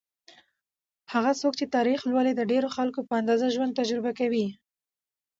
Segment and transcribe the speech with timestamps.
[1.13, 4.47] هغه څوک چې تاریخ لولي، د ډېرو خلکو په اندازه ژوند تجربه کوي.